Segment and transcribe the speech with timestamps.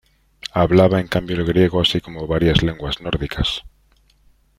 [0.51, 3.61] Hablaba en cambio el griego así como varias lenguas nórdicas.